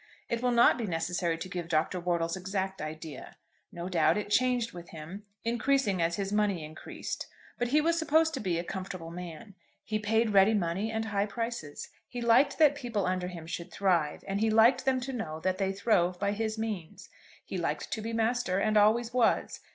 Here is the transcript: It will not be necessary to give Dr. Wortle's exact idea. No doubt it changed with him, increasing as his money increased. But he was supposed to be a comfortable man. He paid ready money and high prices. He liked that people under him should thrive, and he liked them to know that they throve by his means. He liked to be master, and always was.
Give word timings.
It 0.29 0.41
will 0.41 0.49
not 0.49 0.79
be 0.79 0.87
necessary 0.87 1.37
to 1.37 1.47
give 1.47 1.67
Dr. 1.67 1.99
Wortle's 1.99 2.35
exact 2.35 2.81
idea. 2.81 3.37
No 3.71 3.87
doubt 3.87 4.17
it 4.17 4.31
changed 4.31 4.71
with 4.73 4.89
him, 4.89 5.25
increasing 5.45 6.01
as 6.01 6.15
his 6.15 6.33
money 6.33 6.65
increased. 6.65 7.27
But 7.59 7.67
he 7.67 7.81
was 7.81 7.99
supposed 7.99 8.33
to 8.33 8.39
be 8.39 8.57
a 8.57 8.63
comfortable 8.63 9.11
man. 9.11 9.53
He 9.83 9.99
paid 9.99 10.31
ready 10.31 10.55
money 10.55 10.91
and 10.91 11.05
high 11.05 11.27
prices. 11.27 11.87
He 12.07 12.19
liked 12.19 12.57
that 12.57 12.73
people 12.73 13.05
under 13.05 13.27
him 13.27 13.45
should 13.45 13.71
thrive, 13.71 14.23
and 14.27 14.41
he 14.41 14.49
liked 14.49 14.85
them 14.85 14.99
to 15.01 15.13
know 15.13 15.39
that 15.41 15.59
they 15.59 15.71
throve 15.71 16.19
by 16.19 16.31
his 16.31 16.57
means. 16.57 17.09
He 17.45 17.59
liked 17.59 17.91
to 17.91 18.01
be 18.01 18.11
master, 18.11 18.57
and 18.57 18.77
always 18.77 19.13
was. 19.13 19.59